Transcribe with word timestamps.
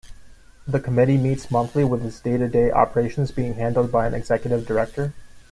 The 0.67 0.79
committee 0.79 1.19
meets 1.19 1.51
monthly 1.51 1.83
with 1.83 2.03
its 2.03 2.19
day-to-day 2.21 2.71
operations 2.71 3.29
being 3.31 3.53
handled 3.53 3.91
by 3.91 4.07
an 4.07 4.15
executive 4.15 4.65
director. 4.65 5.13